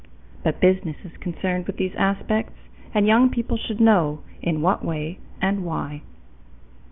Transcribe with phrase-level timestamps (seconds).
[0.43, 2.55] But business is concerned with these aspects
[2.91, 6.01] and young people should know in what way and why.